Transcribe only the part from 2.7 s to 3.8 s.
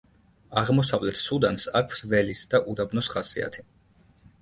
უდაბნოს ხასიათი.